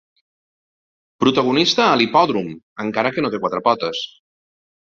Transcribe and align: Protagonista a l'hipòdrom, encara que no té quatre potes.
Protagonista 1.25 1.85
a 1.89 1.99
l'hipòdrom, 2.03 2.51
encara 2.87 3.15
que 3.19 3.25
no 3.27 3.35
té 3.37 3.45
quatre 3.45 3.63
potes. 3.69 4.03